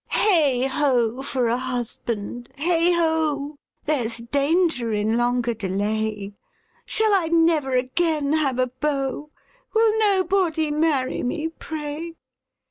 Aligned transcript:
Heigh 0.07 0.65
ho! 0.65 1.21
for 1.21 1.45
a 1.47 1.57
husband! 1.57 2.49
Heigh 2.57 2.91
ho! 2.93 3.57
There's 3.85 4.17
danger 4.17 4.91
in 4.91 5.15
longer 5.15 5.53
delay! 5.53 6.33
Shall 6.87 7.13
I 7.13 7.27
never 7.27 7.75
again 7.75 8.33
have 8.33 8.57
a 8.57 8.65
beau? 8.65 9.29
Will 9.75 9.99
nobody 9.99 10.71
marry 10.71 11.21
me, 11.21 11.49
pray! 11.49 12.15